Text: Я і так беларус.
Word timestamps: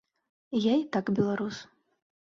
Я 0.63 0.73
і 0.79 0.83
так 0.95 1.05
беларус. 1.21 1.65